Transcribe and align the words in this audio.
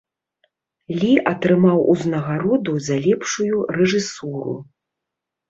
Лі 1.01 1.09
атрымаў 1.31 1.77
узнагароду 1.93 2.73
за 2.89 2.97
лепшую 3.05 3.55
рэжысуру. 3.79 4.59